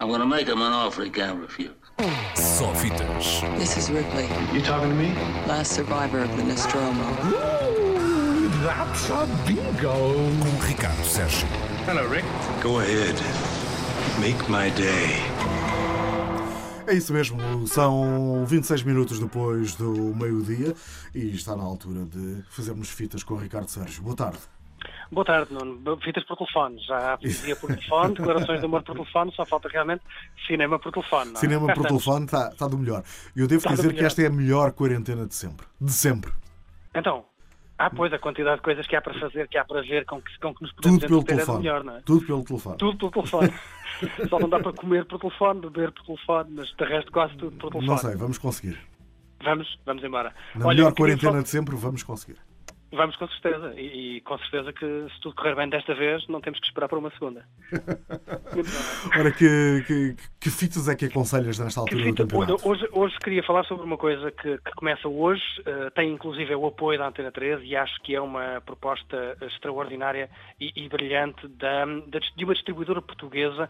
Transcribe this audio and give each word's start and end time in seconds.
I'm 0.00 0.08
gonna 0.08 0.26
make 0.26 0.48
him 0.48 0.62
an 0.62 0.72
offer 0.72 1.04
he 1.04 1.10
can't 1.10 1.38
refuse. 1.40 1.70
Só 2.34 2.72
fitas. 2.74 3.42
This 3.58 3.76
is 3.76 3.90
Ripley, 3.90 4.28
You 4.54 4.62
talking 4.62 4.88
to 4.90 4.94
me? 4.96 5.12
last 5.46 5.72
survivor 5.72 6.22
of 6.22 6.34
the 6.36 6.42
Nostromo. 6.44 7.04
That's 8.62 9.10
a 9.10 9.26
bingo. 9.46 9.92
Com 10.40 10.66
Ricardo 10.66 11.02
Sérgio. 11.04 11.46
Hello, 11.86 12.06
Rick. 12.08 12.24
Go 12.62 12.78
ahead. 12.80 13.14
Make 14.20 14.50
my 14.50 14.70
day. 14.70 15.20
É 16.86 16.94
isso 16.94 17.12
mesmo, 17.12 17.38
são 17.68 18.44
26 18.46 18.82
minutos 18.82 19.20
depois 19.20 19.74
do 19.76 19.92
meio-dia 20.16 20.74
e 21.14 21.34
está 21.34 21.54
na 21.54 21.62
altura 21.62 22.04
de 22.04 22.42
fazermos 22.50 22.88
fitas 22.88 23.22
com 23.22 23.34
o 23.34 23.36
Ricardo 23.36 23.68
Sérgio. 23.68 24.02
Boa 24.02 24.16
tarde. 24.16 24.38
Boa 25.12 25.24
tarde, 25.24 25.52
Nuno. 25.52 25.98
Fitas 26.02 26.24
por 26.24 26.36
telefone. 26.36 26.78
Já 26.86 27.14
há 27.14 27.18
poesia 27.18 27.56
por 27.56 27.68
telefone, 27.74 28.14
declarações 28.14 28.60
de 28.60 28.66
amor 28.66 28.82
por 28.84 28.94
telefone, 28.94 29.32
só 29.34 29.44
falta 29.44 29.68
realmente 29.68 30.02
cinema 30.46 30.78
por 30.78 30.92
telefone. 30.92 31.32
É? 31.32 31.36
Cinema 31.36 31.66
Cá 31.66 31.74
por 31.74 31.82
estamos. 31.82 32.04
telefone 32.04 32.24
está, 32.26 32.48
está 32.48 32.68
do 32.68 32.78
melhor. 32.78 33.02
Eu 33.34 33.48
devo 33.48 33.58
Está 33.58 33.70
dizer 33.74 33.92
que 33.94 34.04
esta 34.04 34.22
é 34.22 34.26
a 34.26 34.30
melhor 34.30 34.72
quarentena 34.72 35.26
de 35.26 35.34
sempre. 35.34 35.66
De 35.80 35.92
sempre. 35.92 36.32
Então, 36.94 37.24
há 37.76 37.90
pois 37.90 38.12
a 38.12 38.18
quantidade 38.20 38.56
de 38.56 38.62
coisas 38.62 38.86
que 38.86 38.94
há 38.94 39.02
para 39.02 39.18
fazer, 39.18 39.48
que 39.48 39.58
há 39.58 39.64
para 39.64 39.82
ver, 39.82 40.04
com 40.04 40.22
que, 40.22 40.38
com 40.38 40.54
que 40.54 40.62
nos 40.62 40.72
podemos 40.74 41.00
Tudo 41.00 41.08
pelo 41.08 41.20
é 41.22 41.24
telefone. 41.24 41.58
melhor, 41.58 41.82
não 41.84 41.96
é? 41.96 42.00
Tudo 42.02 42.26
pelo 42.26 42.44
telefone. 42.44 42.76
Tudo 42.78 42.98
pelo 42.98 43.10
telefone. 43.12 43.54
Só 44.30 44.38
não 44.38 44.48
dá 44.48 44.60
para 44.60 44.72
comer 44.72 45.04
por 45.06 45.18
telefone, 45.18 45.60
beber 45.62 45.90
por 45.92 46.04
telefone, 46.04 46.50
mas 46.56 46.68
de 46.72 46.84
resto 46.84 47.10
quase 47.10 47.36
tudo 47.36 47.50
por 47.56 47.70
telefone. 47.72 47.86
Não 47.88 47.98
sei, 47.98 48.14
vamos 48.14 48.38
conseguir. 48.38 48.78
Vamos, 49.42 49.66
vamos 49.84 50.04
embora. 50.04 50.32
Na 50.54 50.66
Olha, 50.66 50.76
melhor 50.76 50.94
quarentena 50.94 51.32
só- 51.32 51.42
de 51.42 51.48
sempre, 51.48 51.74
vamos 51.74 52.02
conseguir. 52.04 52.38
Vamos 52.92 53.14
com 53.16 53.28
certeza. 53.28 53.72
E, 53.76 54.16
e 54.16 54.20
com 54.22 54.36
certeza 54.38 54.72
que 54.72 54.84
se 55.14 55.20
tudo 55.20 55.34
correr 55.36 55.54
bem 55.54 55.68
desta 55.68 55.94
vez, 55.94 56.26
não 56.28 56.40
temos 56.40 56.58
que 56.60 56.66
esperar 56.66 56.88
por 56.88 56.98
uma 56.98 57.10
segunda. 57.12 57.44
Ora, 59.18 59.30
que, 59.30 59.84
que, 59.86 60.16
que 60.40 60.50
fitas 60.50 60.88
é 60.88 60.94
que 60.94 61.04
aconselhas 61.06 61.58
nesta 61.58 61.80
altura 61.80 62.00
do 62.02 62.06
fita- 62.08 62.22
campeonato? 62.26 62.68
hoje, 62.68 62.88
hoje 62.92 63.16
queria 63.22 63.42
falar 63.42 63.64
sobre 63.64 63.84
uma 63.84 63.96
coisa 63.96 64.30
que, 64.30 64.58
que 64.58 64.70
começa 64.76 65.08
hoje, 65.08 65.42
eh, 65.64 65.90
tem 65.90 66.12
inclusive 66.12 66.54
o 66.54 66.66
apoio 66.66 66.98
da 66.98 67.08
Antena 67.08 67.30
13 67.30 67.64
e 67.64 67.76
acho 67.76 68.00
que 68.02 68.14
é 68.14 68.20
uma 68.20 68.60
proposta 68.64 69.36
extraordinária 69.42 70.28
e, 70.60 70.72
e 70.76 70.88
brilhante 70.88 71.46
da, 71.48 71.84
da- 71.84 72.18
de 72.36 72.44
uma 72.44 72.54
distribuidora 72.54 73.00
portuguesa 73.02 73.68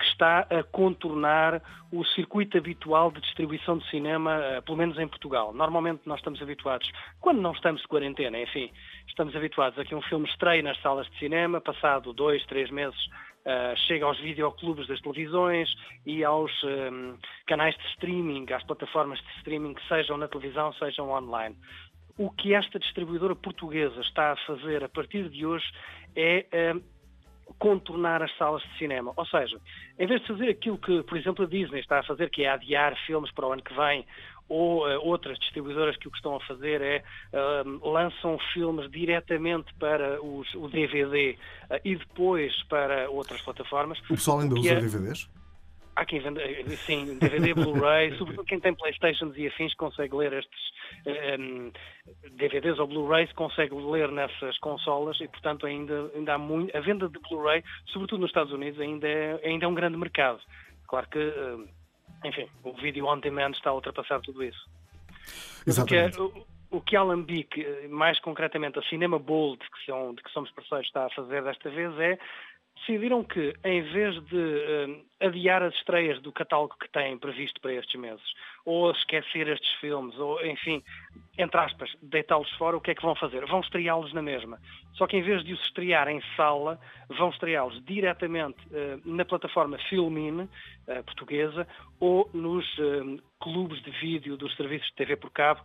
que 0.00 0.06
está 0.06 0.40
a 0.50 0.62
contornar 0.62 1.62
o 1.92 2.02
circuito 2.04 2.56
habitual 2.56 3.12
de 3.12 3.20
distribuição 3.20 3.76
de 3.76 3.88
cinema, 3.90 4.32
eh, 4.42 4.60
pelo 4.62 4.78
menos 4.78 4.98
em 4.98 5.06
Portugal. 5.06 5.52
Normalmente 5.52 6.00
nós 6.06 6.18
estamos 6.18 6.40
habituados, 6.40 6.90
quando 7.20 7.42
não 7.42 7.52
estamos 7.52 7.82
de 7.82 7.88
quarentena, 7.88 8.40
enfim, 8.40 8.70
estamos 9.06 9.36
habituados 9.36 9.78
a 9.78 9.84
que 9.84 9.94
um 9.94 10.00
filme 10.02 10.26
estreie 10.26 10.62
nas 10.62 10.80
salas 10.80 11.06
de 11.10 11.18
cinema, 11.18 11.60
passado 11.60 12.12
dois, 12.12 12.44
três 12.46 12.70
meses 12.70 12.98
Uh, 13.40 13.74
chega 13.88 14.04
aos 14.04 14.20
videoclubes 14.20 14.86
das 14.86 15.00
televisões 15.00 15.74
e 16.04 16.22
aos 16.22 16.52
um, 16.62 17.16
canais 17.46 17.74
de 17.74 17.86
streaming, 17.92 18.44
às 18.52 18.62
plataformas 18.64 19.18
de 19.18 19.38
streaming, 19.38 19.72
que 19.72 19.88
sejam 19.88 20.18
na 20.18 20.28
televisão, 20.28 20.74
sejam 20.74 21.10
online. 21.10 21.56
O 22.18 22.30
que 22.30 22.52
esta 22.52 22.78
distribuidora 22.78 23.34
portuguesa 23.34 23.98
está 24.02 24.32
a 24.32 24.36
fazer 24.46 24.84
a 24.84 24.90
partir 24.90 25.30
de 25.30 25.46
hoje 25.46 25.64
é 26.14 26.44
um, 26.74 26.82
contornar 27.58 28.22
as 28.22 28.36
salas 28.36 28.62
de 28.62 28.78
cinema. 28.78 29.12
Ou 29.16 29.26
seja, 29.26 29.58
em 29.98 30.06
vez 30.06 30.20
de 30.22 30.28
fazer 30.28 30.48
aquilo 30.48 30.78
que, 30.78 31.02
por 31.02 31.16
exemplo, 31.18 31.44
a 31.44 31.48
Disney 31.48 31.80
está 31.80 32.00
a 32.00 32.02
fazer, 32.02 32.30
que 32.30 32.44
é 32.44 32.50
adiar 32.50 32.96
filmes 33.06 33.30
para 33.32 33.46
o 33.46 33.52
ano 33.52 33.62
que 33.62 33.74
vem, 33.74 34.04
ou 34.48 34.84
uh, 34.84 35.00
outras 35.06 35.38
distribuidoras 35.38 35.96
que 35.96 36.08
o 36.08 36.10
que 36.10 36.16
estão 36.16 36.34
a 36.34 36.40
fazer 36.40 36.82
é 36.82 37.04
uh, 37.32 37.88
lançam 37.88 38.36
filmes 38.52 38.90
diretamente 38.90 39.72
para 39.74 40.20
os, 40.20 40.52
o 40.54 40.68
DVD 40.68 41.38
uh, 41.70 41.80
e 41.84 41.94
depois 41.94 42.52
para 42.64 43.08
outras 43.08 43.40
plataformas. 43.42 43.98
O 44.00 44.14
pessoal 44.14 44.40
ainda 44.40 44.56
usa 44.56 44.72
é- 44.72 44.80
DVDs? 44.80 45.30
Há 46.00 46.04
quem 46.06 46.18
venda, 46.18 46.40
eh, 46.40 46.64
sim, 46.86 47.18
DVD, 47.18 47.52
Blu-ray, 47.52 48.16
sobretudo 48.16 48.46
quem 48.46 48.58
tem 48.58 48.74
Playstations 48.74 49.36
e 49.36 49.46
afins 49.46 49.74
consegue 49.74 50.16
ler 50.16 50.32
estes 50.32 50.60
eh, 51.04 51.34
em, 51.36 51.70
DVDs 52.38 52.78
ou 52.78 52.86
Blu-rays, 52.86 53.30
consegue 53.32 53.74
ler 53.74 54.10
nessas 54.10 54.56
consolas 54.60 55.20
e, 55.20 55.28
portanto, 55.28 55.66
ainda, 55.66 56.10
ainda 56.14 56.32
há 56.32 56.38
muito. 56.38 56.74
A 56.74 56.80
venda 56.80 57.06
de 57.06 57.18
Blu-ray, 57.18 57.62
sobretudo 57.92 58.20
nos 58.20 58.30
Estados 58.30 58.50
Unidos, 58.50 58.80
ainda 58.80 59.06
é, 59.06 59.40
ainda 59.44 59.66
é 59.66 59.68
um 59.68 59.74
grande 59.74 59.98
mercado. 59.98 60.40
Claro 60.88 61.06
que, 61.10 61.18
eh, 61.18 61.58
enfim, 62.24 62.48
o 62.64 62.72
vídeo 62.72 63.04
on 63.04 63.20
demand 63.20 63.50
está 63.50 63.68
a 63.68 63.74
ultrapassar 63.74 64.22
tudo 64.22 64.42
isso. 64.42 64.70
Mas 65.66 65.76
o 65.76 65.84
que, 65.84 65.96
é, 65.96 66.06
Exatamente. 66.06 66.38
o, 66.70 66.78
o 66.78 66.80
que 66.80 66.96
Alambique, 66.96 67.60
eh, 67.60 67.88
mais 67.88 68.18
concretamente 68.20 68.78
a 68.78 68.82
Cinema 68.84 69.18
Bold, 69.18 69.58
que 69.58 69.84
são, 69.84 70.14
de 70.14 70.22
que 70.22 70.30
somos 70.30 70.50
parceiros, 70.52 70.86
está 70.86 71.04
a 71.04 71.10
fazer 71.10 71.42
desta 71.42 71.68
vez 71.68 71.98
é 71.98 72.18
decidiram 72.80 73.22
que, 73.22 73.54
em 73.64 73.82
vez 73.82 74.14
de 74.26 74.38
eh, 74.38 75.26
adiar 75.26 75.62
as 75.62 75.74
estreias 75.74 76.20
do 76.22 76.32
catálogo 76.32 76.74
que 76.80 76.88
têm 76.90 77.18
previsto 77.18 77.60
para 77.60 77.74
estes 77.74 78.00
meses, 78.00 78.24
ou 78.64 78.90
esquecer 78.90 79.48
estes 79.48 79.70
filmes, 79.80 80.16
ou, 80.18 80.44
enfim, 80.44 80.82
entre 81.38 81.60
aspas, 81.60 81.90
deitá-los 82.02 82.50
fora, 82.52 82.76
o 82.76 82.80
que 82.80 82.90
é 82.90 82.94
que 82.94 83.02
vão 83.02 83.14
fazer? 83.14 83.44
Vão 83.46 83.60
estreá-los 83.60 84.12
na 84.12 84.22
mesma. 84.22 84.58
Só 84.94 85.06
que 85.06 85.16
em 85.16 85.22
vez 85.22 85.44
de 85.44 85.52
os 85.52 85.60
estrear 85.66 86.08
em 86.08 86.22
sala, 86.36 86.80
vão 87.08 87.30
estreá-los 87.30 87.84
diretamente 87.84 88.58
eh, 88.72 88.98
na 89.04 89.24
plataforma 89.24 89.78
Filmin, 89.88 90.48
eh, 90.86 91.02
portuguesa, 91.02 91.66
ou 92.00 92.28
nos 92.32 92.66
eh, 92.78 93.22
clubes 93.40 93.82
de 93.82 93.90
vídeo 93.92 94.36
dos 94.36 94.54
serviços 94.56 94.86
de 94.88 94.94
TV 94.96 95.16
por 95.16 95.30
cabo 95.30 95.60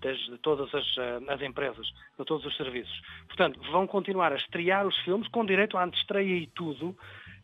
das, 0.00 0.16
de 0.18 0.38
todas 0.38 0.74
as, 0.74 0.86
eh, 0.98 1.20
as 1.28 1.40
empresas, 1.42 1.86
de 2.18 2.24
todos 2.24 2.44
os 2.46 2.56
serviços. 2.56 3.02
Portanto, 3.26 3.60
vão 3.70 3.86
continuar 3.86 4.32
a 4.32 4.36
estrear 4.36 4.86
os 4.86 4.96
filmes 4.98 5.28
com 5.28 5.44
direito 5.44 5.76
à 5.76 5.84
antestreia 5.84 6.34
e 6.36 6.46
tudo, 6.48 6.96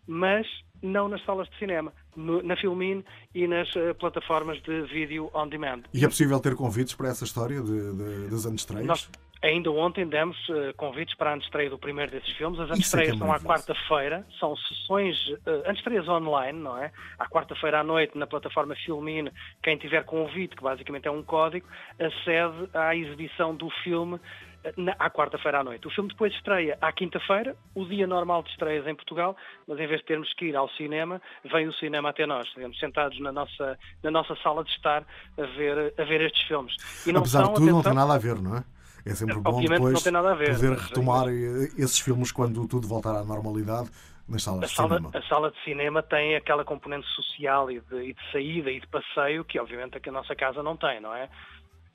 mas 0.06 0.46
não 0.82 1.08
nas 1.08 1.22
salas 1.24 1.48
de 1.50 1.58
cinema, 1.58 1.92
no- 2.14 2.42
na 2.42 2.56
Filmin 2.56 3.02
e 3.34 3.46
nas 3.46 3.74
eh, 3.76 3.92
plataformas 3.94 4.60
de 4.62 4.82
vídeo 4.82 5.30
on 5.34 5.48
demand. 5.48 5.82
E 5.92 6.04
é 6.04 6.08
possível 6.08 6.38
ter 6.40 6.54
convites 6.54 6.94
para 6.94 7.08
essa 7.08 7.24
história 7.24 7.60
de, 7.62 7.92
de, 7.96 8.30
das 8.30 8.46
antestreias? 8.46 8.86
Nós 8.86 9.10
ainda 9.42 9.70
ontem 9.70 10.06
demos 10.06 10.36
eh, 10.50 10.72
convites 10.76 11.14
para 11.14 11.30
a 11.30 11.34
antestreia 11.34 11.70
do 11.70 11.78
primeiro 11.78 12.10
desses 12.10 12.30
filmes. 12.36 12.58
As 12.58 12.64
é 12.64 12.68
que 12.68 12.72
é 12.72 12.76
antestreias 12.76 13.18
são 13.18 13.32
à 13.32 13.38
quarta-feira, 13.40 14.26
são 14.40 14.56
sessões, 14.56 15.16
uh, 15.28 15.62
antestreias 15.66 16.08
online, 16.08 16.58
não 16.58 16.76
é? 16.78 16.90
À 17.18 17.28
quarta-feira 17.28 17.80
à 17.80 17.84
noite, 17.84 18.16
na 18.18 18.26
plataforma 18.26 18.74
Filmin, 18.76 19.28
quem 19.62 19.76
tiver 19.76 20.04
convite, 20.04 20.56
que 20.56 20.62
basicamente 20.62 21.06
é 21.06 21.10
um 21.10 21.22
código, 21.22 21.66
acede 22.00 22.68
à 22.74 22.94
exibição 22.96 23.54
do 23.54 23.68
filme 23.84 24.18
eh, 24.64 24.72
na- 24.76 24.96
à 24.98 25.08
quarta-feira 25.10 25.60
à 25.60 25.64
noite. 25.64 25.86
O 25.86 25.90
filme 25.90 26.08
depois 26.08 26.32
estreia 26.32 26.76
à 26.80 26.90
quinta-feira, 26.90 27.54
o 27.74 27.84
dia 27.84 28.06
normal 28.06 28.42
de 28.42 28.50
estreias 28.50 28.86
em 28.86 28.94
Portugal, 28.94 29.36
mas 29.68 29.78
em 29.78 29.86
vez 29.86 30.00
de 30.00 30.06
termos 30.06 30.32
que 30.34 30.46
ir 30.46 30.56
ao 30.56 30.68
cinema, 30.70 31.20
vem 31.44 31.68
o 31.68 31.72
cinema 31.74 32.08
até 32.08 32.26
nós. 32.26 32.48
Estamos 32.48 32.78
sentados 32.78 33.20
na 33.20 33.30
nossa, 33.30 33.78
na 34.02 34.10
nossa 34.10 34.34
sala 34.42 34.64
de 34.64 34.70
estar 34.70 35.04
a 35.38 35.42
ver, 35.56 35.94
a 35.98 36.04
ver 36.04 36.20
estes 36.22 36.42
filmes. 36.48 36.74
E 37.06 37.12
não 37.12 37.20
Apesar 37.20 37.44
são, 37.44 37.48
de 37.52 37.54
tudo, 37.60 37.66
não 37.70 37.78
atenção- 37.80 37.92
tem 37.92 38.00
nada 38.00 38.14
a 38.14 38.18
ver, 38.18 38.40
não 38.42 38.56
é? 38.56 38.64
É 39.06 39.14
sempre 39.14 39.36
bom 39.36 39.60
depois 39.60 40.02
ver, 40.02 40.54
poder 40.56 40.70
mas- 40.70 40.82
retomar 40.88 41.28
eh, 41.28 41.68
esses 41.78 41.98
filmes 42.00 42.32
quando 42.32 42.66
tudo 42.66 42.88
voltar 42.88 43.14
à 43.14 43.24
normalidade 43.24 43.88
nas 44.28 44.42
salas 44.42 44.64
A 44.64 44.66
de 44.66 44.72
sala, 44.74 44.96
cinema. 44.96 45.10
a 45.14 45.22
sala 45.22 45.50
de 45.52 45.62
cinema 45.62 46.02
tem 46.02 46.34
aquela 46.34 46.64
componente 46.64 47.06
social 47.14 47.70
e 47.70 47.78
de, 47.80 47.96
e 48.08 48.12
de 48.12 48.32
saída 48.32 48.70
e 48.72 48.80
de 48.80 48.86
passeio 48.88 49.44
que 49.44 49.60
obviamente 49.60 50.00
que 50.00 50.08
a 50.08 50.12
nossa 50.12 50.34
casa 50.34 50.60
não 50.64 50.76
tem, 50.76 51.00
não 51.00 51.14
é? 51.14 51.28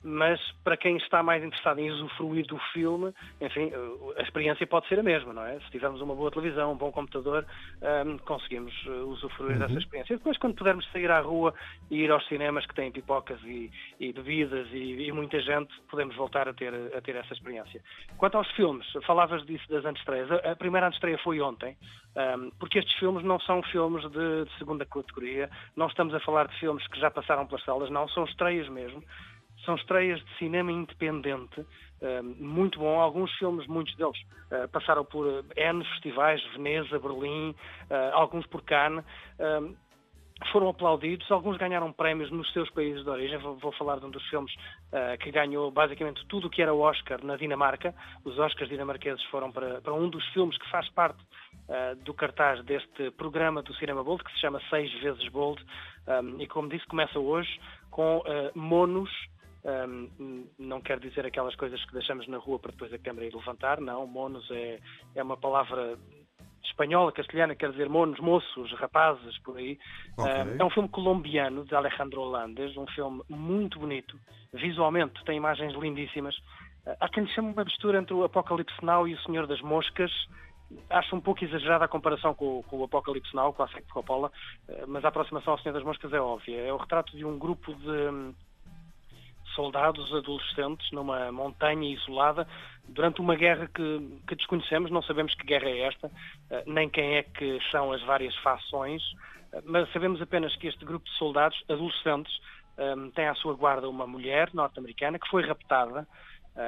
Mas 0.02 0.40
para 0.64 0.76
quem 0.76 0.96
está 0.96 1.22
mais 1.22 1.44
interessado 1.44 1.78
em 1.78 1.90
usufruir 1.90 2.46
do 2.46 2.58
filme, 2.72 3.12
enfim, 3.40 3.66
uh, 3.66 4.14
a 4.16 4.22
experiência 4.22 4.66
pode 4.66 4.88
ser 4.88 4.98
a 4.98 5.02
mesma, 5.02 5.32
não 5.32 5.44
é? 5.44 5.60
Se 5.60 5.70
tivermos 5.70 6.00
uma 6.00 6.14
boa 6.14 6.30
televisão, 6.30 6.72
um 6.72 6.76
bom 6.76 6.90
computador, 6.90 7.46
um, 8.04 8.18
conseguimos 8.18 8.74
uh, 8.86 9.06
usufruir 9.08 9.58
dessa 9.58 9.78
experiência. 9.78 10.14
E 10.14 10.16
depois, 10.16 10.36
quando 10.38 10.54
pudermos 10.54 10.90
sair 10.90 11.10
à 11.10 11.20
rua 11.20 11.54
e 11.90 12.02
ir 12.02 12.10
aos 12.10 12.26
cinemas 12.26 12.66
que 12.66 12.74
têm 12.74 12.90
pipocas 12.90 13.40
e, 13.44 13.70
e 14.00 14.12
bebidas 14.12 14.68
e, 14.72 15.06
e 15.06 15.12
muita 15.12 15.40
gente, 15.40 15.72
podemos 15.90 16.16
voltar 16.16 16.48
a 16.48 16.52
ter, 16.52 16.74
a 16.96 17.00
ter 17.00 17.14
essa 17.16 17.32
experiência. 17.32 17.80
Quanto 18.16 18.36
aos 18.36 18.50
filmes, 18.52 18.86
falavas 19.06 19.44
disso 19.46 19.68
das 19.68 19.84
antestreias. 19.84 20.30
A, 20.30 20.52
a 20.52 20.56
primeira 20.56 20.88
antestreia 20.88 21.18
foi 21.18 21.40
ontem, 21.40 21.76
um, 22.16 22.50
porque 22.58 22.78
estes 22.78 22.94
filmes 22.98 23.24
não 23.24 23.38
são 23.40 23.62
filmes 23.62 24.02
de, 24.10 24.44
de 24.44 24.58
segunda 24.58 24.84
categoria, 24.84 25.48
não 25.76 25.86
estamos 25.86 26.14
a 26.14 26.20
falar 26.20 26.48
de 26.48 26.58
filmes 26.58 26.86
que 26.88 26.98
já 26.98 27.10
passaram 27.10 27.46
pelas 27.46 27.64
salas, 27.64 27.90
não, 27.90 28.08
são 28.08 28.24
estreias 28.24 28.68
mesmo. 28.68 29.02
São 29.64 29.76
estreias 29.76 30.20
de 30.20 30.38
cinema 30.38 30.72
independente, 30.72 31.64
um, 32.02 32.44
muito 32.44 32.78
bom. 32.80 33.00
Alguns 33.00 33.32
filmes, 33.38 33.66
muitos 33.68 33.94
deles, 33.96 34.18
uh, 34.50 34.68
passaram 34.70 35.04
por 35.04 35.24
uh, 35.24 35.44
N 35.56 35.84
festivais, 35.84 36.42
Veneza, 36.56 36.98
Berlim, 36.98 37.54
alguns 38.12 38.46
por 38.46 38.62
Cannes. 38.62 39.04
Foram 40.50 40.70
aplaudidos, 40.70 41.30
alguns 41.30 41.56
ganharam 41.56 41.92
prémios 41.92 42.28
nos 42.32 42.52
seus 42.52 42.68
países 42.70 43.04
de 43.04 43.08
origem. 43.08 43.38
Vou, 43.38 43.70
falar 43.72 44.00
de 44.00 44.06
um 44.06 44.10
dos 44.10 44.26
filmes 44.28 44.52
que 45.20 45.30
ganhou 45.30 45.70
basicamente 45.70 46.26
tudo 46.26 46.48
o 46.48 46.50
que 46.50 46.60
era 46.60 46.74
Oscar 46.74 47.24
na 47.24 47.36
Dinamarca. 47.36 47.94
Os 48.24 48.36
Oscars 48.40 48.68
dinamarqueses 48.68 49.22
foram 49.26 49.52
para, 49.52 49.94
um 49.94 50.08
dos 50.08 50.26
filmes 50.32 50.58
que 50.58 50.68
faz 50.68 50.88
parte 50.90 51.22
do 52.04 52.12
cartaz 52.12 52.60
deste 52.64 53.12
programa 53.12 53.62
do 53.62 53.72
Cinema 53.74 54.02
Bold, 54.02 54.24
que 54.24 54.32
se 54.32 54.40
chama 54.40 54.60
Seis 54.68 54.92
Vezes 55.00 55.28
Bold, 55.28 55.64
e 56.40 56.46
como 56.48 56.68
disse, 56.68 56.86
começa 56.88 57.20
hoje 57.20 57.60
com 57.92 58.18
uh, 58.18 58.58
monos 58.58 59.10
um, 59.64 60.48
não 60.58 60.80
quer 60.80 60.98
dizer 60.98 61.24
aquelas 61.24 61.54
coisas 61.54 61.84
que 61.84 61.92
deixamos 61.92 62.26
na 62.26 62.38
rua 62.38 62.58
para 62.58 62.72
depois 62.72 62.92
a 62.92 62.98
câmara 62.98 63.26
ir 63.26 63.34
levantar, 63.34 63.80
não. 63.80 64.06
Monos 64.06 64.50
é, 64.50 64.80
é 65.14 65.22
uma 65.22 65.36
palavra 65.36 65.96
espanhola, 66.64 67.12
castelhana, 67.12 67.54
quer 67.54 67.70
dizer 67.70 67.88
monos, 67.88 68.18
moços, 68.18 68.72
rapazes, 68.72 69.38
por 69.38 69.56
aí. 69.56 69.78
Ok. 70.18 70.32
Uh, 70.32 70.56
é 70.58 70.64
um 70.64 70.70
filme 70.70 70.88
colombiano 70.88 71.64
de 71.64 71.74
Alejandro 71.74 72.24
Landes, 72.24 72.76
um 72.76 72.86
filme 72.88 73.22
muito 73.28 73.78
bonito, 73.78 74.18
visualmente 74.52 75.24
tem 75.24 75.36
imagens 75.36 75.74
lindíssimas. 75.74 76.36
Uh, 76.86 76.96
há 77.00 77.08
quem 77.08 77.24
lhe 77.24 77.30
chame 77.30 77.52
uma 77.52 77.64
mistura 77.64 77.98
entre 77.98 78.14
o 78.14 78.24
Apocalipse 78.24 78.84
Now 78.84 79.06
e 79.06 79.14
o 79.14 79.20
Senhor 79.22 79.46
das 79.46 79.60
Moscas. 79.60 80.10
Acho 80.88 81.14
um 81.14 81.20
pouco 81.20 81.44
exagerada 81.44 81.84
a 81.84 81.88
comparação 81.88 82.34
com, 82.34 82.62
com 82.62 82.78
o 82.78 82.84
Apocalipse 82.84 83.34
Now, 83.34 83.52
com 83.52 83.62
a 83.62 83.68
Sec 83.68 83.84
de 83.84 83.92
Coppola, 83.92 84.32
uh, 84.68 84.84
mas 84.88 85.04
a 85.04 85.08
aproximação 85.08 85.52
ao 85.52 85.58
Senhor 85.60 85.74
das 85.74 85.84
Moscas 85.84 86.12
é 86.12 86.20
óbvia. 86.20 86.58
É 86.62 86.72
o 86.72 86.78
retrato 86.78 87.16
de 87.16 87.24
um 87.24 87.38
grupo 87.38 87.74
de 87.74 88.32
soldados 89.54 90.12
adolescentes 90.14 90.90
numa 90.92 91.30
montanha 91.32 91.92
isolada 91.92 92.46
durante 92.88 93.20
uma 93.20 93.34
guerra 93.34 93.68
que, 93.68 94.20
que 94.26 94.34
desconhecemos, 94.34 94.90
não 94.90 95.02
sabemos 95.02 95.34
que 95.34 95.46
guerra 95.46 95.68
é 95.68 95.80
esta, 95.80 96.10
eh, 96.50 96.64
nem 96.66 96.88
quem 96.88 97.16
é 97.16 97.22
que 97.22 97.58
são 97.70 97.92
as 97.92 98.02
várias 98.02 98.34
fações, 98.36 99.02
eh, 99.52 99.62
mas 99.64 99.90
sabemos 99.92 100.20
apenas 100.20 100.54
que 100.56 100.66
este 100.66 100.84
grupo 100.84 101.04
de 101.04 101.16
soldados 101.16 101.62
adolescentes 101.68 102.32
eh, 102.76 102.94
tem 103.14 103.26
à 103.28 103.34
sua 103.34 103.54
guarda 103.54 103.88
uma 103.88 104.06
mulher 104.06 104.50
norte-americana 104.52 105.18
que 105.18 105.28
foi 105.28 105.42
raptada 105.42 106.06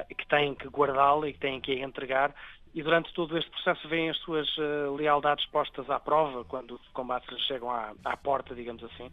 e 0.08 0.14
que 0.14 0.26
tem 0.28 0.54
que 0.54 0.66
guardá-la 0.66 1.28
e 1.28 1.34
que 1.34 1.38
tem 1.38 1.60
que 1.60 1.72
a 1.72 1.84
entregar 1.84 2.34
e 2.74 2.82
durante 2.82 3.12
todo 3.12 3.36
este 3.36 3.50
processo 3.50 3.86
vêm 3.86 4.08
as 4.08 4.16
suas 4.20 4.48
lealdades 4.96 5.44
postas 5.50 5.90
à 5.90 6.00
prova 6.00 6.42
quando 6.46 6.76
os 6.76 6.88
combates 6.94 7.38
chegam 7.42 7.70
à, 7.70 7.92
à 8.02 8.16
porta, 8.16 8.54
digamos 8.54 8.82
assim. 8.82 9.12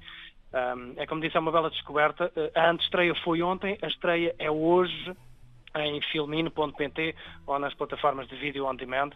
Um, 0.54 0.94
é 0.98 1.06
como 1.08 1.22
disse, 1.22 1.38
é 1.38 1.40
uma 1.40 1.52
bela 1.52 1.70
descoberta. 1.70 2.32
Uh, 2.36 2.52
a 2.60 2.70
antestreia 2.70 3.16
foi 3.24 3.42
ontem, 3.42 3.78
a 3.82 3.88
estreia 3.88 4.36
é 4.38 4.52
hoje 4.52 5.16
em 5.76 6.02
filmino.pt 6.12 7.16
ou 7.48 7.58
nas 7.58 7.74
plataformas 7.74 8.28
de 8.28 8.36
vídeo 8.36 8.66
on 8.66 8.76
demand. 8.76 9.12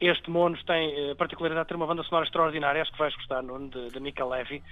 Este 0.00 0.30
Monos 0.30 0.62
tem 0.64 1.10
a 1.10 1.16
particularidade 1.16 1.64
de 1.64 1.68
ter 1.68 1.74
uma 1.74 1.86
banda 1.86 2.02
sonora 2.04 2.24
extraordinária, 2.24 2.82
acho 2.82 2.92
que 2.92 2.98
vais 2.98 3.14
gostar, 3.14 3.42
Nuno, 3.42 3.68
de, 3.68 3.90
de 3.90 4.00
Mika 4.00 4.24
Levy, 4.24 4.62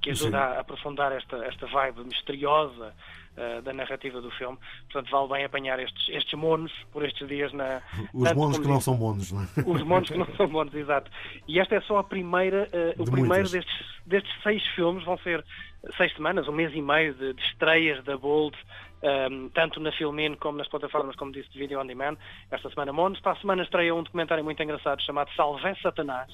que 0.00 0.10
ajuda 0.10 0.38
a 0.38 0.60
aprofundar 0.60 1.12
esta, 1.12 1.36
esta 1.44 1.66
vibe 1.66 2.04
misteriosa 2.04 2.94
uh, 3.36 3.62
da 3.62 3.72
narrativa 3.72 4.20
do 4.20 4.30
filme. 4.32 4.58
Portanto, 4.90 5.10
vale 5.10 5.28
bem 5.28 5.44
apanhar 5.44 5.78
estes, 5.80 6.08
estes 6.10 6.38
monos 6.38 6.72
por 6.92 7.04
estes 7.04 7.26
dias 7.28 7.52
na. 7.52 7.82
Os 8.12 8.32
monos 8.32 8.58
que 8.58 8.68
não 8.68 8.80
são 8.80 8.96
monos, 8.96 9.32
não 9.32 9.42
é? 9.42 9.46
Os 9.66 9.82
monos 9.82 10.10
que 10.10 10.18
não 10.18 10.26
são 10.36 10.48
monos, 10.48 10.74
exato. 10.76 11.10
E 11.46 11.58
esta 11.58 11.74
é 11.74 11.80
só 11.82 11.98
a 11.98 12.04
primeira, 12.04 12.68
uh, 12.72 13.02
o 13.02 13.04
De 13.04 13.10
primeiro 13.10 13.48
destes, 13.48 13.86
destes 14.06 14.42
seis 14.42 14.64
filmes, 14.68 15.04
vão 15.04 15.18
ser 15.18 15.44
seis 15.96 16.12
semanas, 16.14 16.48
um 16.48 16.52
mês 16.52 16.74
e 16.74 16.82
meio 16.82 17.14
de, 17.14 17.32
de 17.32 17.42
estreias 17.42 18.02
da 18.04 18.16
Bold, 18.16 18.56
um, 19.02 19.48
tanto 19.50 19.80
na 19.80 19.92
Filmin 19.92 20.34
como 20.34 20.58
nas 20.58 20.68
plataformas, 20.68 21.14
como 21.16 21.32
disse, 21.32 21.50
de 21.50 21.58
Video 21.58 21.80
On 21.80 21.86
Demand. 21.86 22.16
Esta 22.50 22.68
semana 22.70 22.92
Monos. 22.92 23.20
Para 23.20 23.32
a 23.32 23.36
semana 23.36 23.62
estreia 23.62 23.94
um 23.94 24.02
documentário 24.02 24.42
muito 24.42 24.62
engraçado 24.62 25.00
chamado 25.02 25.30
Salvé 25.34 25.74
Satanás, 25.76 26.30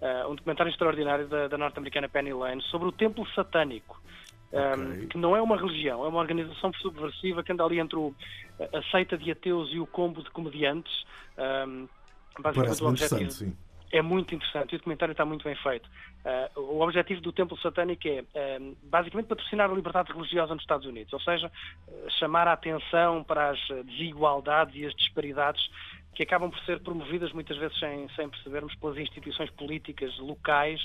uh, 0.00 0.30
um 0.30 0.34
documentário 0.34 0.70
extraordinário 0.70 1.28
da, 1.28 1.48
da 1.48 1.56
norte-americana 1.56 2.08
Penny 2.08 2.32
Lane 2.32 2.62
sobre 2.62 2.88
o 2.88 2.92
templo 2.92 3.26
satânico. 3.34 4.00
Um, 4.52 4.94
Ok. 4.94 5.06
que 5.06 5.16
não 5.16 5.36
é 5.36 5.40
uma 5.40 5.56
religião, 5.56 6.04
é 6.04 6.08
uma 6.08 6.18
organização 6.18 6.72
subversiva 6.72 7.40
que 7.40 7.52
anda 7.52 7.62
ali 7.62 7.78
entre 7.78 7.96
o, 7.96 8.12
a 8.58 8.82
seita 8.90 9.16
de 9.16 9.30
ateus 9.30 9.70
e 9.72 9.78
o 9.78 9.86
combo 9.86 10.24
de 10.24 10.30
comediantes. 10.30 11.04
Um, 11.38 11.88
basicamente 12.36 12.54
Parece 12.54 12.82
o 12.82 12.88
objetivo 12.88 13.30
sim. 13.30 13.56
É 13.92 14.00
muito 14.02 14.34
interessante 14.34 14.74
o 14.74 14.78
documentário 14.78 15.12
está 15.12 15.24
muito 15.24 15.42
bem 15.44 15.54
feito. 15.56 15.88
Ah, 16.24 16.50
o 16.56 16.80
objetivo 16.80 17.20
do 17.20 17.32
Templo 17.32 17.58
Satânico 17.58 18.06
é, 18.08 18.20
ah, 18.34 18.74
basicamente, 18.84 19.26
patrocinar 19.26 19.70
a 19.70 19.74
liberdade 19.74 20.12
religiosa 20.12 20.54
nos 20.54 20.62
Estados 20.62 20.86
Unidos, 20.86 21.12
ou 21.12 21.20
seja, 21.20 21.50
ah, 21.88 22.10
chamar 22.18 22.46
a 22.48 22.52
atenção 22.52 23.24
para 23.24 23.50
as 23.50 23.58
desigualdades 23.86 24.74
e 24.76 24.86
as 24.86 24.94
disparidades 24.94 25.62
que 26.14 26.24
acabam 26.24 26.50
por 26.50 26.58
ser 26.64 26.80
promovidas 26.80 27.32
muitas 27.32 27.56
vezes 27.56 27.78
sem, 27.78 28.08
sem 28.10 28.28
percebermos 28.28 28.74
pelas 28.74 28.98
instituições 28.98 29.48
políticas 29.50 30.16
locais 30.18 30.80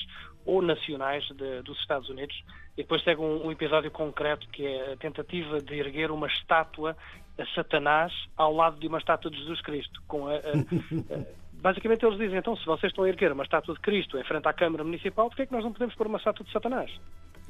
ou 0.45 0.61
nacionais 0.61 1.25
de- 1.29 1.61
dos 1.63 1.77
Estados 1.79 2.07
Unidos. 2.09 2.35
E 2.77 2.83
depois 2.83 3.03
segue 3.03 3.19
um, 3.21 3.47
um 3.47 3.51
episódio 3.51 3.89
concreto 3.89 4.47
que 4.49 4.65
é 4.65 4.93
a 4.93 4.97
tentativa 4.97 5.59
de 5.59 5.73
erguer 5.75 6.11
uma 6.11 6.27
estátua 6.27 6.95
a 7.37 7.45
Satanás 7.53 8.13
ao 8.37 8.53
lado 8.53 8.79
de 8.79 8.87
uma 8.87 8.99
estátua 8.99 9.29
de 9.31 9.37
Jesus 9.37 9.59
Cristo, 9.61 10.01
com 10.07 10.27
a- 10.27 10.35
a- 10.35 10.39
Basicamente 11.65 12.05
eles 12.05 12.19
dizem, 12.19 12.37
então, 12.37 12.55
se 12.55 12.63
vocês 12.63 12.91
estão 12.91 13.05
a 13.05 13.09
erguer 13.09 13.31
uma 13.31 13.41
estátua 13.41 13.73
de 13.73 13.81
Cristo 13.81 14.19
em 14.19 14.23
frente 14.23 14.47
à 14.47 14.53
Câmara 14.53 14.83
Municipal, 14.83 15.29
porquê 15.29 15.41
é 15.41 15.45
que 15.47 15.51
nós 15.51 15.63
não 15.63 15.73
podemos 15.73 15.95
pôr 15.95 16.05
uma 16.05 16.19
estátua 16.19 16.45
de 16.45 16.51
Satanás? 16.51 16.91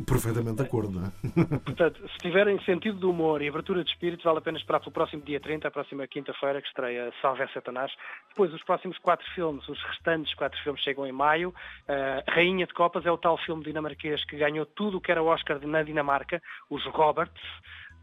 Perfeitamente 0.08 0.56
de 0.56 0.62
acordo, 0.64 1.02
não 1.02 1.08
é? 1.08 1.12
Portanto, 1.60 2.02
se 2.08 2.18
tiverem 2.20 2.58
sentido 2.64 2.98
de 2.98 3.06
humor 3.06 3.42
e 3.42 3.50
abertura 3.50 3.84
de 3.84 3.90
espírito, 3.90 4.24
vale 4.24 4.38
a 4.38 4.42
pena 4.42 4.58
esperar 4.58 4.80
pelo 4.80 4.94
próximo 4.94 5.22
dia 5.22 5.38
30, 5.42 5.68
a 5.68 5.72
próxima 5.72 6.08
quinta-feira, 6.08 6.62
que 6.62 6.68
estreia 6.70 7.12
Salve 7.22 7.46
Satanás. 7.54 7.92
Depois, 8.30 8.54
os 8.54 8.64
próximos 8.64 8.98
quatro 9.00 9.30
filmes, 9.34 9.68
os 9.68 9.84
restantes 9.84 10.34
quatro 10.36 10.58
filmes 10.64 10.82
chegam 10.82 11.06
em 11.06 11.12
maio. 11.12 11.50
Uh, 11.50 12.32
Rainha 12.32 12.66
de 12.66 12.74
Copas 12.74 13.06
é 13.06 13.12
o 13.12 13.18
tal 13.18 13.38
filme 13.40 13.66
dinamarquês 13.66 14.24
que 14.24 14.38
ganhou 14.38 14.66
tudo 14.66 14.98
o 14.98 15.02
que 15.02 15.12
era 15.12 15.22
Oscar 15.22 15.60
na 15.68 15.84
Dinamarca, 15.84 16.42
os 16.70 16.86
Roberts. 16.86 17.44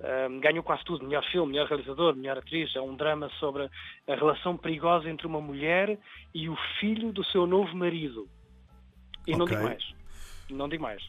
Um, 0.00 0.41
ganhou 0.41 0.65
quase 0.65 0.85
tudo, 0.85 1.05
melhor 1.05 1.25
filme, 1.27 1.53
melhor 1.53 1.69
realizador, 1.69 2.17
melhor 2.17 2.39
atriz. 2.39 2.75
É 2.75 2.81
um 2.81 2.97
drama 2.97 3.29
sobre 3.39 3.69
a 4.09 4.15
relação 4.15 4.56
perigosa 4.56 5.09
entre 5.09 5.27
uma 5.27 5.41
mulher 5.41 5.99
e 6.35 6.49
o 6.49 6.56
filho 6.81 7.12
do 7.12 7.25
seu 7.25 7.47
novo 7.47 7.77
marido. 7.77 8.27
E 9.27 9.33
não 9.33 9.44
Ok. 9.44 9.56
digo 9.56 9.69
mais. 9.69 9.94
Não 10.50 10.69
digo 10.69 10.83
mais. 10.83 11.03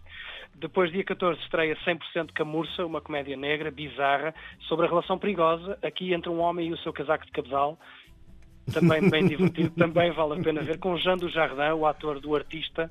Depois, 0.55 0.91
dia 0.91 1.03
14, 1.03 1.39
estreia 1.41 1.75
100% 1.77 2.31
Camurça, 2.33 2.85
uma 2.85 3.01
comédia 3.01 3.35
negra, 3.35 3.71
bizarra, 3.71 4.33
sobre 4.67 4.85
a 4.85 4.89
relação 4.89 5.17
perigosa 5.17 5.77
aqui 5.81 6.13
entre 6.13 6.29
um 6.29 6.39
homem 6.39 6.69
e 6.69 6.73
o 6.73 6.77
seu 6.77 6.93
casaco 6.93 7.25
de 7.25 7.31
cabedal. 7.31 7.79
Também 8.71 9.09
bem 9.09 9.27
divertido, 9.27 9.71
também 9.71 10.11
vale 10.11 10.39
a 10.39 10.43
pena 10.43 10.61
ver, 10.61 10.79
com 10.79 10.97
Jean 10.97 11.17
do 11.17 11.29
Jardim, 11.29 11.73
o 11.75 11.85
ator 11.85 12.19
do 12.19 12.33
artista, 12.33 12.89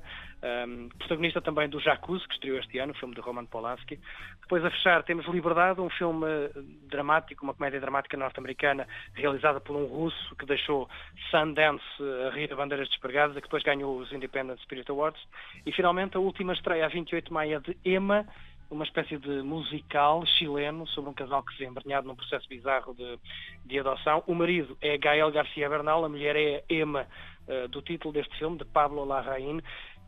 um, 0.67 0.89
protagonista 0.89 1.41
também 1.41 1.67
do 1.67 1.79
Jacuzzi, 1.79 2.27
que 2.27 2.33
estreou 2.35 2.59
este 2.59 2.77
ano, 2.77 2.91
o 2.91 2.95
filme 2.95 3.15
de 3.15 3.21
Roman 3.21 3.45
Polanski. 3.45 3.99
Depois, 4.41 4.63
a 4.63 4.69
fechar, 4.69 5.01
temos 5.03 5.25
Liberdade, 5.25 5.81
um 5.81 5.89
filme 5.89 6.27
eh, 6.27 6.51
dramático, 6.89 7.43
uma 7.43 7.53
comédia 7.53 7.79
dramática 7.79 8.17
norte-americana, 8.17 8.87
realizada 9.15 9.59
por 9.59 9.75
um 9.75 9.85
russo 9.85 10.35
que 10.35 10.45
deixou 10.45 10.87
Sundance 11.31 11.83
eh, 11.99 12.27
a 12.27 12.31
rir 12.31 12.51
a 12.51 12.55
bandeiras 12.55 12.89
despregadas, 12.89 13.35
e 13.35 13.39
que 13.39 13.47
depois 13.47 13.63
ganhou 13.63 13.97
os 13.97 14.11
Independent 14.11 14.59
Spirit 14.59 14.91
Awards. 14.91 15.21
E, 15.65 15.71
finalmente, 15.71 16.17
a 16.17 16.19
última 16.19 16.53
estreia, 16.53 16.85
a 16.85 16.89
28 16.89 17.25
de 17.25 17.33
maio, 17.33 17.61
de 17.61 17.77
Emma, 17.85 18.27
uma 18.73 18.83
espécie 18.83 19.17
de 19.17 19.41
musical 19.41 20.25
chileno 20.25 20.87
sobre 20.87 21.09
um 21.09 21.13
casal 21.13 21.43
que 21.43 21.53
se 21.53 21.59
vê 21.59 21.65
embrenhado 21.65 22.07
num 22.07 22.15
processo 22.15 22.47
bizarro 22.49 22.93
de, 22.93 23.19
de 23.65 23.79
adoção. 23.79 24.23
O 24.27 24.33
marido 24.33 24.77
é 24.81 24.97
Gael 24.97 25.31
Garcia 25.31 25.69
Bernal, 25.69 26.03
a 26.03 26.09
mulher 26.09 26.35
é 26.35 26.63
Emma, 26.69 27.07
eh, 27.47 27.67
do 27.67 27.81
título 27.81 28.13
deste 28.13 28.37
filme, 28.37 28.57
de 28.57 28.65
Pablo 28.65 29.03
Larraín, 29.03 29.61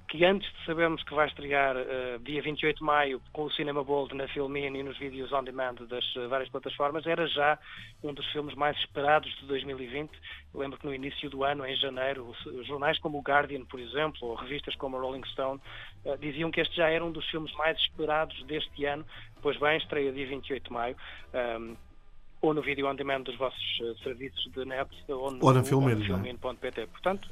que 0.07 0.23
antes 0.23 0.51
de 0.53 0.65
sabermos 0.65 1.03
que 1.03 1.13
vai 1.13 1.27
estrear 1.27 1.75
eh, 1.75 2.17
dia 2.21 2.41
28 2.41 2.77
de 2.77 2.83
maio 2.83 3.21
com 3.33 3.43
o 3.43 3.51
Cinema 3.51 3.83
Bold 3.83 4.13
na 4.13 4.27
Filmin 4.27 4.75
e 4.75 4.83
nos 4.83 4.97
vídeos 4.97 5.31
on 5.31 5.43
demand 5.43 5.75
das 5.89 6.05
eh, 6.15 6.27
várias 6.27 6.49
plataformas, 6.49 7.05
era 7.05 7.27
já 7.27 7.57
um 8.03 8.13
dos 8.13 8.25
filmes 8.31 8.53
mais 8.55 8.77
esperados 8.77 9.33
de 9.39 9.45
2020. 9.47 10.11
Eu 10.53 10.59
lembro 10.59 10.77
que 10.77 10.85
no 10.85 10.93
início 10.93 11.29
do 11.29 11.43
ano, 11.43 11.65
em 11.65 11.75
janeiro, 11.75 12.33
jornais 12.63 12.99
como 12.99 13.17
o 13.17 13.21
Guardian, 13.21 13.65
por 13.65 13.79
exemplo, 13.79 14.27
ou 14.27 14.35
revistas 14.35 14.75
como 14.75 14.97
a 14.97 15.01
Rolling 15.01 15.25
Stone, 15.25 15.59
eh, 16.05 16.17
diziam 16.17 16.51
que 16.51 16.61
este 16.61 16.75
já 16.75 16.89
era 16.89 17.03
um 17.03 17.11
dos 17.11 17.25
filmes 17.29 17.51
mais 17.53 17.77
esperados 17.79 18.41
deste 18.43 18.85
ano. 18.85 19.05
Pois 19.41 19.57
bem, 19.57 19.77
estreia 19.77 20.11
dia 20.11 20.27
28 20.27 20.63
de 20.63 20.73
maio. 20.73 20.95
ehm, 21.33 21.75
ou 22.41 22.53
no 22.53 22.61
vídeo 22.61 22.87
on 22.87 22.95
demand 22.95 23.23
dos 23.23 23.35
vossos 23.37 23.99
serviços 24.03 24.51
de 24.51 24.65
net, 24.65 24.87
ou 25.07 25.31
no, 25.31 25.43
Ou 25.43 25.53
no 25.53 25.63
é? 26.79 26.85
Portanto, 26.85 27.27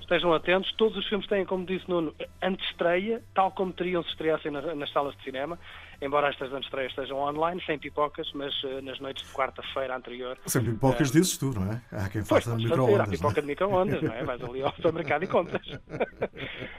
estejam 0.00 0.32
atentos. 0.34 0.72
Todos 0.76 0.96
os 0.98 1.06
filmes 1.08 1.26
têm, 1.28 1.44
como 1.44 1.64
disse 1.64 1.88
Nuno, 1.88 2.14
antestreia, 2.42 3.22
tal 3.34 3.50
como 3.52 3.72
teriam 3.72 4.02
se 4.02 4.10
estreassem 4.10 4.50
na- 4.50 4.74
nas 4.74 4.90
salas 4.92 5.16
de 5.16 5.22
cinema, 5.24 5.58
embora 6.02 6.28
estas 6.28 6.52
antestreias 6.52 6.90
estejam 6.92 7.18
online, 7.18 7.62
sem 7.64 7.78
pipocas, 7.78 8.30
mas 8.34 8.52
eh, 8.64 8.80
nas 8.82 8.98
noites 9.00 9.26
de 9.26 9.32
quarta-feira 9.32 9.96
anterior. 9.96 10.36
Sempre 10.46 10.72
pipocas 10.72 11.10
dizes 11.10 11.38
tu, 11.38 11.46
não 11.58 11.72
é? 11.72 11.80
Há 11.92 12.08
quem 12.08 12.24
faça 12.24 12.52
há 12.52 12.56
micro-ondas. 12.56 12.98
não 12.98 13.04
é? 13.04 13.16
pipoca 13.16 13.40
de 13.40 13.46
micro-ondas, 13.46 14.02
não 14.02 14.12
é? 14.12 14.24
Vais 14.24 14.42
ali 14.42 14.62
ao 14.62 14.74
supermercado 14.74 15.22
e 15.22 15.26
compras. 15.26 15.62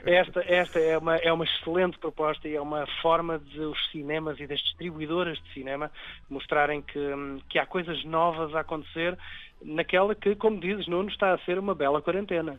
Esta, 0.04 0.40
esta 0.46 0.78
é, 0.78 0.96
uma, 0.96 1.16
é 1.16 1.32
uma 1.32 1.44
excelente 1.44 1.98
proposta 1.98 2.46
e 2.46 2.54
é 2.54 2.60
uma 2.60 2.86
forma 3.02 3.40
de 3.40 3.58
os 3.60 3.90
cinemas 3.90 4.38
e 4.38 4.46
das 4.46 4.60
distribuidoras 4.60 5.36
de 5.42 5.52
cinema 5.52 5.90
mostrarem 6.30 6.80
que, 6.80 6.98
hum, 6.98 7.40
que 7.48 7.58
há 7.58 7.66
coisas 7.66 8.04
novas 8.04 8.54
a 8.54 8.60
acontecer 8.60 9.18
naquela 9.62 10.14
que, 10.14 10.34
como 10.36 10.60
dizes, 10.60 10.86
Nuno, 10.86 11.08
está 11.08 11.34
a 11.34 11.38
ser 11.38 11.58
uma 11.58 11.74
bela 11.74 12.00
quarentena. 12.00 12.58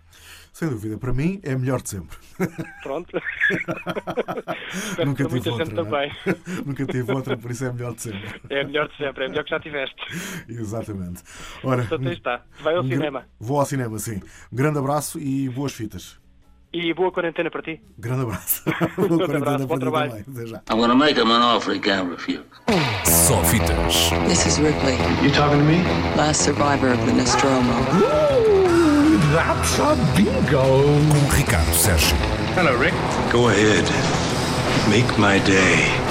Sem 0.51 0.69
dúvida, 0.69 0.97
para 0.97 1.13
mim 1.13 1.39
é 1.43 1.55
melhor 1.55 1.81
de 1.81 1.89
sempre. 1.89 2.17
Pronto. 2.83 3.11
Nunca 5.05 5.25
tive 5.25 5.49
outra. 5.49 5.63
é? 5.65 5.75
também. 5.75 6.11
Nunca 6.65 6.85
tive 6.85 7.11
outra, 7.11 7.37
por 7.37 7.51
isso 7.51 7.65
é 7.65 7.71
melhor 7.71 7.93
de 7.93 8.01
sempre. 8.01 8.41
É 8.49 8.63
melhor 8.63 8.87
de 8.87 8.97
sempre, 8.97 9.25
é 9.25 9.27
melhor 9.29 9.43
que 9.43 9.49
já 9.51 9.59
tiveste. 9.59 9.95
Exatamente. 10.49 11.23
Ora, 11.63 11.87
aí 11.89 12.13
está. 12.13 12.43
Vai 12.61 12.75
ao 12.75 12.83
um 12.83 12.87
cinema. 12.87 13.25
Vou 13.39 13.59
ao 13.59 13.65
cinema, 13.65 13.99
sim. 13.99 14.21
Um 14.51 14.55
grande 14.55 14.79
abraço 14.79 15.19
e 15.19 15.47
boas 15.49 15.73
fitas. 15.73 16.19
E 16.73 16.93
boa 16.93 17.11
quarentena 17.11 17.49
para 17.49 17.61
ti. 17.61 17.81
Grande 17.97 18.23
abraço. 18.23 18.63
Um 18.97 19.07
Boa 19.07 19.27
grande 19.27 19.37
abraço, 19.37 19.39
quarentena 19.43 19.57
bom 19.59 19.67
para 19.67 19.75
ti 19.77 19.79
trabalho. 19.79 20.11
também. 20.25 20.25
Até 20.35 20.45
já. 20.47 20.57
I'm 20.69 20.77
gonna 20.79 20.95
make 20.95 21.19
an 21.19 21.25
offer 21.55 21.73
he 21.73 21.79
can't 21.79 22.09
refuse. 22.11 22.43
Só 23.05 23.41
fitas. 23.45 24.09
This 24.27 24.45
is 24.45 24.59
Ripley, 24.59 24.95
You 25.23 25.31
talking 25.31 25.59
to 25.59 25.65
me? 25.65 25.83
last 26.17 26.43
survivor 26.43 26.91
of 26.93 27.05
the 27.05 27.13
Nostromo. 27.13 27.73
That's 29.33 29.79
a 29.79 29.95
bingo! 30.15 30.57
Com 31.09 31.35
Ricardo 31.35 31.73
Sérgio. 31.73 32.15
Go 33.31 33.49
ahead. 33.49 33.85
Make 34.89 35.17
my 35.19 35.39
day. 35.39 36.06